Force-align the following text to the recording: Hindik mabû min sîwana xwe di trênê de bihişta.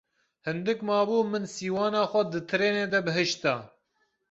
Hindik 0.45 0.79
mabû 0.89 1.17
min 1.31 1.43
sîwana 1.53 2.03
xwe 2.11 2.21
di 2.31 2.41
trênê 2.49 2.85
de 2.93 2.99
bihişta. 3.05 3.55